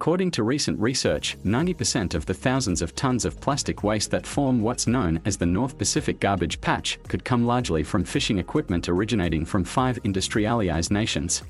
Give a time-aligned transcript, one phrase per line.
[0.00, 4.62] According to recent research, 90% of the thousands of tons of plastic waste that form
[4.62, 9.44] what's known as the North Pacific Garbage Patch could come largely from fishing equipment originating
[9.44, 11.42] from five industrialized nations.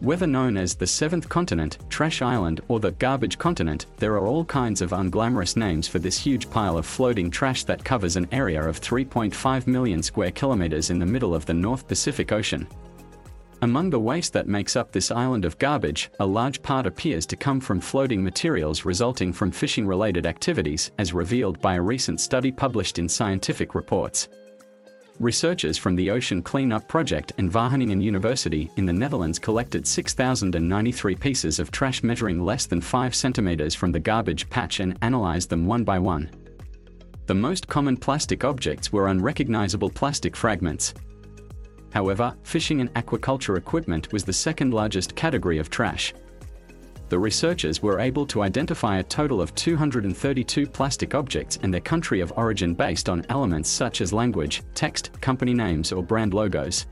[0.00, 4.44] Whether known as the Seventh Continent, Trash Island, or the Garbage Continent, there are all
[4.44, 8.62] kinds of unglamorous names for this huge pile of floating trash that covers an area
[8.62, 12.68] of 3.5 million square kilometers in the middle of the North Pacific Ocean.
[13.64, 17.34] Among the waste that makes up this island of garbage, a large part appears to
[17.34, 22.52] come from floating materials resulting from fishing related activities, as revealed by a recent study
[22.52, 24.28] published in Scientific Reports.
[25.18, 31.58] Researchers from the Ocean Cleanup Project and Wageningen University in the Netherlands collected 6,093 pieces
[31.58, 35.84] of trash measuring less than 5 centimeters from the garbage patch and analyzed them one
[35.84, 36.30] by one.
[37.24, 40.92] The most common plastic objects were unrecognizable plastic fragments.
[41.94, 46.12] However, fishing and aquaculture equipment was the second largest category of trash
[47.14, 52.20] the researchers were able to identify a total of 232 plastic objects and their country
[52.20, 56.86] of origin based on elements such as language, text, company names, or brand logos.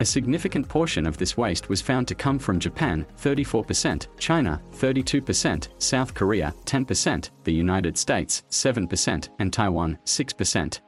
[0.00, 5.68] A significant portion of this waste was found to come from Japan, 34%, China, 32%,
[5.78, 10.80] South Korea, 10%, the United States, 7%, and Taiwan, 6%.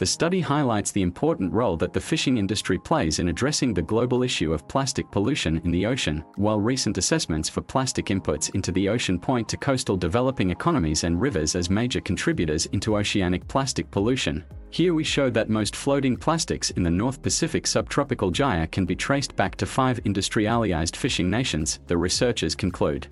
[0.00, 4.22] The study highlights the important role that the fishing industry plays in addressing the global
[4.22, 8.88] issue of plastic pollution in the ocean, while recent assessments for plastic inputs into the
[8.88, 14.42] ocean point to coastal developing economies and rivers as major contributors into oceanic plastic pollution.
[14.70, 18.96] Here we show that most floating plastics in the North Pacific subtropical gyre can be
[18.96, 23.08] traced back to five industrialized fishing nations, the researchers conclude.